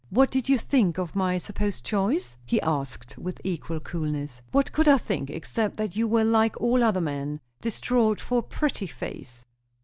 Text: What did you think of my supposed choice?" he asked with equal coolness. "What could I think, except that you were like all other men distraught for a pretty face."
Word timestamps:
What 0.09 0.31
did 0.31 0.49
you 0.49 0.57
think 0.57 0.97
of 0.97 1.15
my 1.15 1.37
supposed 1.37 1.85
choice?" 1.85 2.35
he 2.43 2.59
asked 2.61 3.19
with 3.19 3.39
equal 3.43 3.79
coolness. 3.79 4.41
"What 4.51 4.71
could 4.71 4.87
I 4.87 4.97
think, 4.97 5.29
except 5.29 5.77
that 5.77 5.95
you 5.95 6.07
were 6.07 6.23
like 6.23 6.59
all 6.59 6.83
other 6.83 6.99
men 7.01 7.39
distraught 7.61 8.19
for 8.19 8.39
a 8.39 8.41
pretty 8.41 8.87
face." 8.87 9.45